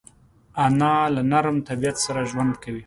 انا 0.65 0.95
له 1.13 1.21
نرم 1.31 1.57
طبیعت 1.69 1.97
سره 2.05 2.19
ژوند 2.31 2.53
کوي 2.63 2.79